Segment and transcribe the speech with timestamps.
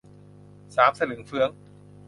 [0.75, 1.49] สามสลึงเฟื้อง